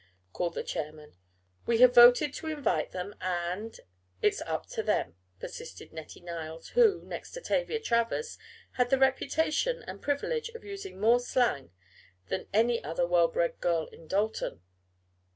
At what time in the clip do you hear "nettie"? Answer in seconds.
5.93-6.21